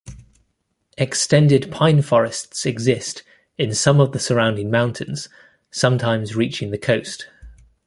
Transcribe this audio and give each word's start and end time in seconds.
Extended 0.97 1.71
pine 1.71 2.01
forests 2.01 2.65
exist 2.65 3.21
in 3.59 3.75
some 3.75 3.99
of 3.99 4.13
the 4.13 4.19
surrounding 4.19 4.71
mountains, 4.71 5.29
sometimes 5.69 6.35
reaching 6.35 6.71
the 6.71 6.79
coast. 6.79 7.27